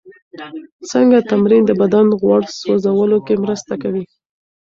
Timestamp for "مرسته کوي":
3.43-4.03